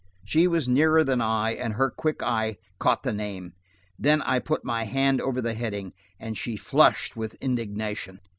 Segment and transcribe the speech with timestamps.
[0.25, 3.53] She was nearer than I, and her quick eye caught the name.
[3.99, 8.19] Then I put my hand over the heading and she flushed with indignation.